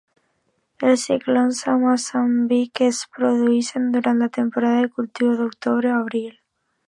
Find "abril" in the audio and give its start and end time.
6.01-6.35